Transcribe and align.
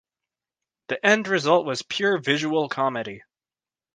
The 0.87 1.05
end 1.05 1.27
result 1.27 1.67
was 1.67 1.83
pure 1.83 2.17
visual 2.17 2.69
comedy. 2.69 3.21